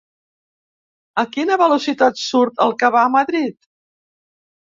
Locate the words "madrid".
3.19-3.61